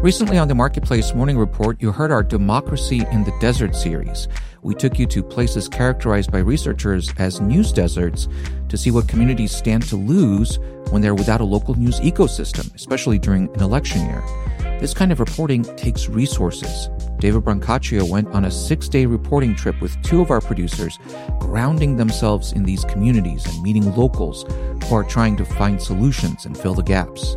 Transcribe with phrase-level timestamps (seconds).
[0.00, 4.28] Recently on the Marketplace Morning Report, you heard our Democracy in the Desert series.
[4.62, 8.28] We took you to places characterized by researchers as news deserts
[8.68, 13.18] to see what communities stand to lose when they're without a local news ecosystem, especially
[13.18, 14.22] during an election year.
[14.78, 16.88] This kind of reporting takes resources.
[17.18, 20.96] David Brancaccio went on a six day reporting trip with two of our producers,
[21.40, 24.44] grounding themselves in these communities and meeting locals
[24.84, 27.36] who are trying to find solutions and fill the gaps.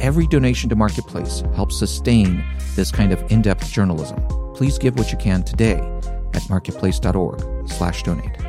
[0.00, 2.44] Every donation to Marketplace helps sustain
[2.74, 4.22] this kind of in-depth journalism.
[4.54, 5.80] Please give what you can today
[6.34, 8.46] at marketplace.org/donate.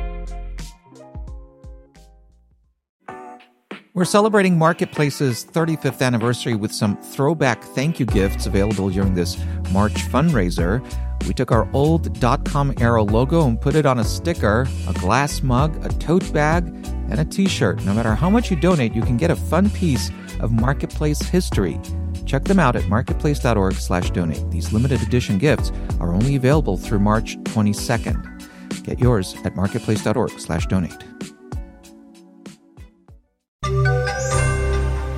[3.94, 9.36] We're celebrating Marketplace's 35th anniversary with some throwback thank you gifts available during this
[9.72, 10.80] March fundraiser.
[11.26, 15.42] We took our old com era logo and put it on a sticker, a glass
[15.42, 16.64] mug, a tote bag,
[17.10, 17.84] and a t shirt.
[17.84, 20.10] No matter how much you donate, you can get a fun piece
[20.40, 21.80] of Marketplace history.
[22.26, 24.50] Check them out at marketplace.org slash donate.
[24.50, 28.84] These limited edition gifts are only available through March 22nd.
[28.84, 31.04] Get yours at marketplace.org slash donate.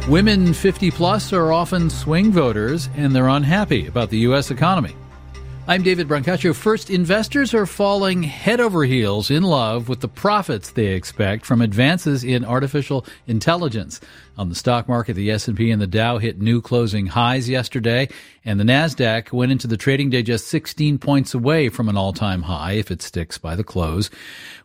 [0.09, 4.51] Women 50 plus are often swing voters and they're unhappy about the U.S.
[4.51, 4.97] economy.
[5.71, 6.53] I'm David Brancaccio.
[6.53, 11.63] First, investors are falling head over heels in love with the profits they expect from
[11.63, 14.01] advances in artificial intelligence.
[14.37, 18.09] On the stock market, the S&P and the Dow hit new closing highs yesterday,
[18.43, 22.43] and the Nasdaq went into the trading day just 16 points away from an all-time
[22.43, 24.09] high if it sticks by the close.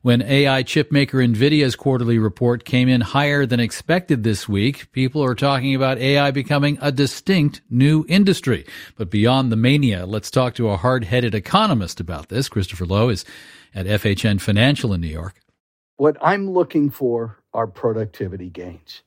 [0.02, 5.36] When AI chipmaker Nvidia's quarterly report came in higher than expected this week, people are
[5.36, 8.66] talking about AI becoming a distinct new industry.
[8.95, 12.47] But beyond the mania, let's talk to a hard-headed economist about this.
[12.47, 13.25] Christopher Low is
[13.73, 15.41] at FHN Financial in New York.
[15.97, 19.01] What I'm looking for are productivity gains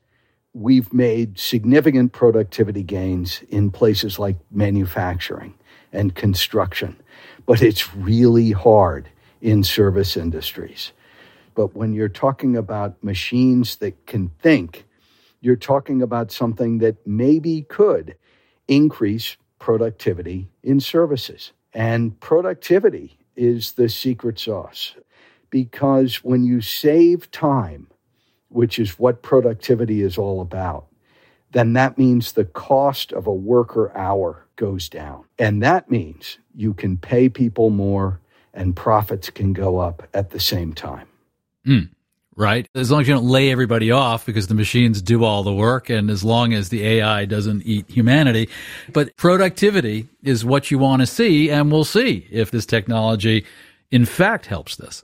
[0.54, 5.54] we've made significant productivity gains in places like manufacturing
[5.92, 6.96] and construction,
[7.46, 9.08] but it's really hard
[9.40, 10.92] in service industries.
[11.54, 14.84] But when you're talking about machines that can think,
[15.40, 18.16] you're talking about something that maybe could
[18.66, 21.52] increase productivity in services.
[21.74, 24.94] And productivity is the secret sauce
[25.50, 27.88] because when you save time,
[28.48, 30.86] which is what productivity is all about,
[31.52, 35.24] then that means the cost of a worker hour goes down.
[35.38, 38.20] And that means you can pay people more
[38.52, 41.06] and profits can go up at the same time.
[41.66, 41.90] Mm,
[42.38, 42.68] right.
[42.74, 45.90] As long as you don't lay everybody off because the machines do all the work
[45.90, 48.48] and as long as the AI doesn't eat humanity.
[48.92, 51.50] But productivity is what you want to see.
[51.50, 53.44] And we'll see if this technology
[53.90, 55.02] in fact helps this.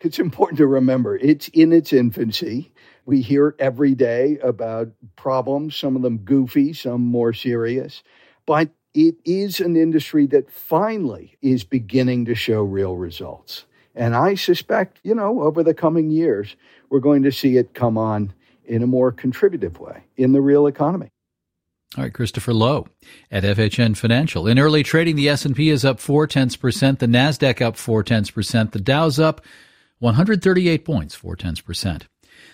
[0.00, 2.72] It's important to remember it's in its infancy.
[3.04, 8.02] We hear every day about problems, some of them goofy, some more serious.
[8.46, 13.66] But it is an industry that finally is beginning to show real results.
[14.00, 16.56] And I suspect, you know, over the coming years,
[16.88, 18.32] we're going to see it come on
[18.64, 21.10] in a more contributive way in the real economy.
[21.98, 22.86] All right, Christopher Low
[23.30, 24.46] at FHN Financial.
[24.46, 28.30] In early trading, the S&P is up four tenths percent, the Nasdaq up four tenths
[28.30, 29.42] percent, the Dow's up
[29.98, 32.08] 138 points, four tenths percent.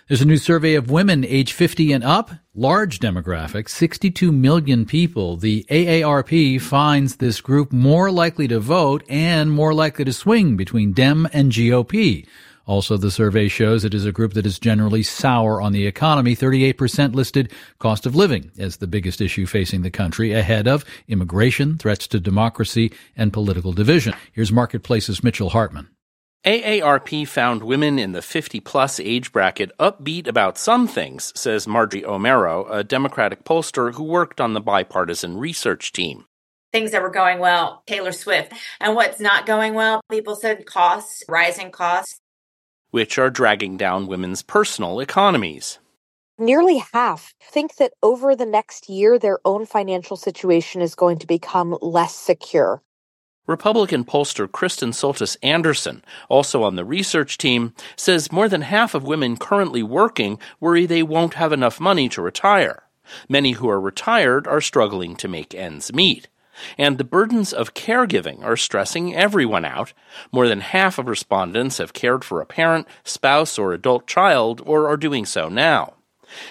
[0.09, 5.37] There's a new survey of women age 50 and up, large demographic, 62 million people.
[5.37, 10.93] The AARP finds this group more likely to vote and more likely to swing between
[10.93, 12.27] Dem and GOP.
[12.67, 16.35] Also, the survey shows it is a group that is generally sour on the economy.
[16.35, 21.79] 38% listed cost of living as the biggest issue facing the country, ahead of immigration,
[21.79, 24.15] threats to democracy, and political division.
[24.33, 25.89] Here's Marketplace's Mitchell Hartman.
[26.45, 32.03] AARP found women in the 50 plus age bracket upbeat about some things, says Marjorie
[32.03, 36.25] Omero, a Democratic pollster who worked on the bipartisan research team.
[36.73, 38.53] Things that were going well, Taylor Swift.
[38.81, 42.21] And what's not going well, people said costs, rising costs.
[42.91, 45.81] Which are dragging down women's personal economies.
[46.39, 51.27] Nearly half think that over the next year, their own financial situation is going to
[51.27, 52.83] become less secure.
[53.47, 59.05] Republican pollster Kristen Soltis Anderson, also on the research team, says more than half of
[59.05, 62.83] women currently working worry they won't have enough money to retire.
[63.29, 66.29] Many who are retired are struggling to make ends meet.
[66.77, 69.93] And the burdens of caregiving are stressing everyone out.
[70.33, 74.89] More than half of respondents have cared for a parent, spouse, or adult child, or
[74.89, 75.95] are doing so now.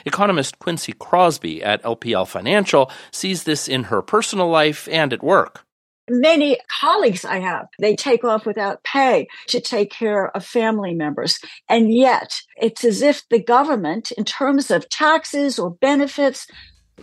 [0.06, 5.66] Economist Quincy Krosby at LPL Financial sees this in her personal life and at work
[6.10, 11.40] many colleagues I have, they take off without pay to take care of family members.
[11.70, 16.48] And yet it's as if the government, in terms of taxes or benefits,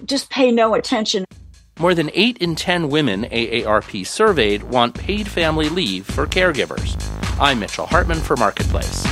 [0.05, 1.25] just pay no attention.
[1.79, 7.03] More than 8 in 10 women AARP surveyed want paid family leave for caregivers.
[7.41, 9.05] I'm Mitchell Hartman for Marketplace.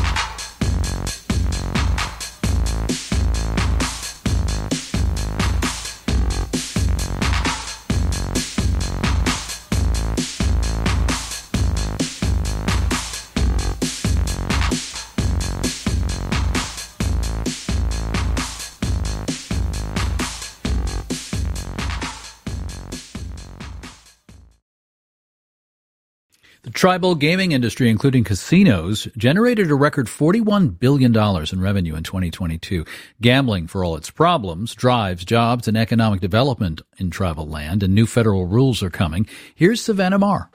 [26.62, 32.84] The tribal gaming industry, including casinos, generated a record $41 billion in revenue in 2022.
[33.22, 38.04] Gambling, for all its problems, drives jobs and economic development in tribal land, and new
[38.04, 39.26] federal rules are coming.
[39.54, 40.50] Here's Savannah Maher.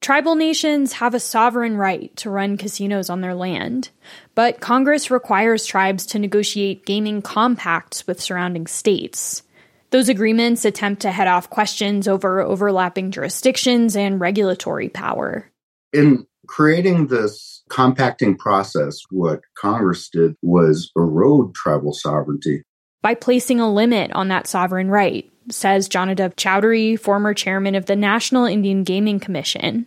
[0.00, 3.90] Tribal nations have a sovereign right to run casinos on their land,
[4.34, 9.44] but Congress requires tribes to negotiate gaming compacts with surrounding states.
[9.94, 15.48] Those agreements attempt to head off questions over overlapping jurisdictions and regulatory power.
[15.92, 22.64] In creating this compacting process, what Congress did was erode tribal sovereignty.
[23.02, 27.94] By placing a limit on that sovereign right, says Jonodev Chaudhuri, former chairman of the
[27.94, 29.86] National Indian Gaming Commission.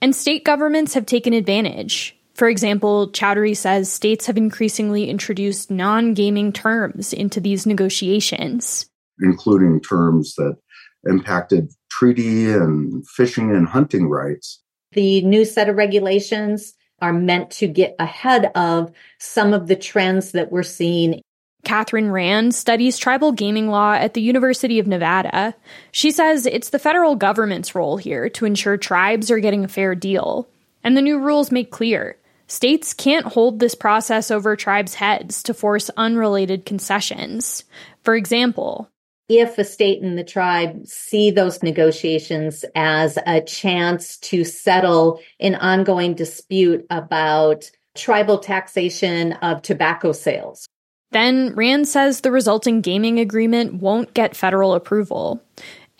[0.00, 2.16] And state governments have taken advantage.
[2.34, 8.89] For example, Chowdhury says states have increasingly introduced non gaming terms into these negotiations
[9.22, 10.56] including terms that
[11.06, 14.62] impacted treaty and fishing and hunting rights.
[14.92, 20.32] The new set of regulations are meant to get ahead of some of the trends
[20.32, 21.22] that we're seeing.
[21.64, 25.54] Kathryn Rand studies tribal gaming law at the University of Nevada.
[25.92, 29.94] She says it's the federal government's role here to ensure tribes are getting a fair
[29.94, 30.48] deal.
[30.82, 32.16] And the new rules make clear
[32.46, 37.64] states can't hold this process over tribes' heads to force unrelated concessions.
[38.02, 38.90] For example,
[39.30, 45.54] if a state and the tribe see those negotiations as a chance to settle an
[45.54, 50.66] ongoing dispute about tribal taxation of tobacco sales.
[51.12, 55.40] Then Rand says the resulting gaming agreement won't get federal approval.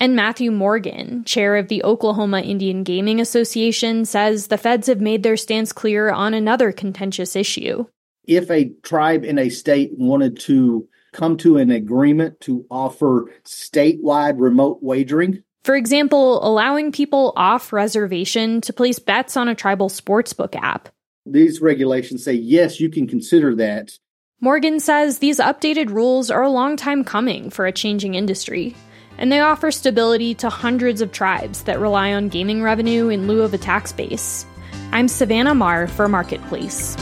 [0.01, 5.23] And Matthew Morgan, chair of the Oklahoma Indian Gaming Association, says the feds have made
[5.23, 7.87] their stance clear on another contentious issue.
[8.25, 14.35] If a tribe in a state wanted to come to an agreement to offer statewide
[14.39, 15.43] remote wagering.
[15.65, 20.89] For example, allowing people off reservation to place bets on a tribal sportsbook app.
[21.27, 23.99] These regulations say, yes, you can consider that.
[24.41, 28.75] Morgan says these updated rules are a long time coming for a changing industry,
[29.19, 33.43] and they offer stability to hundreds of tribes that rely on gaming revenue in lieu
[33.43, 34.47] of a tax base.
[34.93, 36.97] I'm Savannah Maher for Marketplace.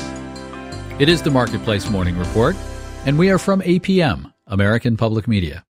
[0.98, 2.56] It is the Marketplace Morning Report
[3.08, 5.64] and we are from APM, American Public Media.